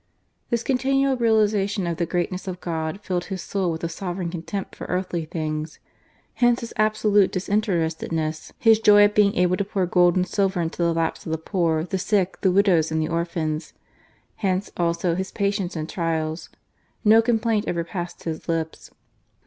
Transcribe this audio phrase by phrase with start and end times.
[0.51, 4.31] I continual realization of the greatness of I jj ed his soul with a sovereign
[4.31, 5.77] contempt for fthiy things.
[6.33, 8.11] Hence his absolute disinterested.
[8.11, 11.27] s; his joy at being able to pour gold and 7L er into the laps
[11.27, 12.95] of the poor, the sick, the widows, ti"!
[12.95, 13.73] the orphans.
[14.37, 16.49] Hence, also, his patience in trials.
[17.23, 18.89] complaint ever passed his lips.